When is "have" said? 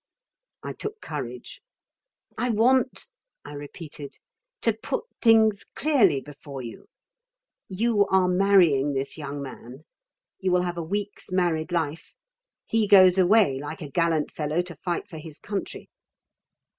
10.63-10.77